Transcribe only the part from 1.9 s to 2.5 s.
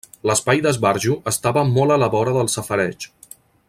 a la vora